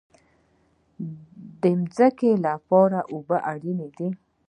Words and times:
د 1.61 1.63
ځمکې 1.95 2.31
لپاره 2.45 2.99
اوبه 3.13 3.37
اړین 3.51 3.79
دي 3.97 4.09